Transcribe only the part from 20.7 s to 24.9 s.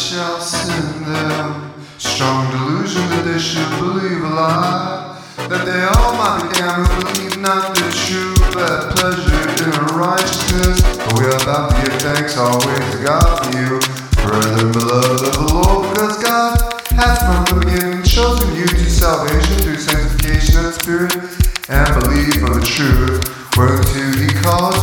Spirit and belief of the truth, whereunto He calls